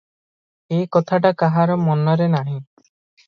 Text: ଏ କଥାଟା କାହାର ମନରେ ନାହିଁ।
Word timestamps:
ଏ 0.77 0.79
କଥାଟା 0.95 1.31
କାହାର 1.43 1.75
ମନରେ 1.83 2.31
ନାହିଁ। 2.39 2.57